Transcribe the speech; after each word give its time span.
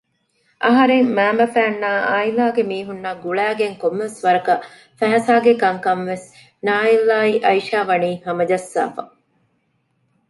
އަހަރެންގެ 0.63 1.11
މައިންބަފައިންނާއި 1.17 2.01
އާއިލާގެ 2.09 2.61
މީހުންނަށް 2.71 3.21
ގުޅައިގެން 3.23 3.75
ކޮންމެވެސް 3.81 4.19
ވަރަކަށް 4.25 4.63
ފައިސާގެ 4.99 5.51
ކަންކަންވެސް 5.61 6.27
ނާއިލްއާއި 6.65 7.33
އައިޝާވަނީ 7.45 8.09
ހަމަޖައްސާފަ 8.25 9.01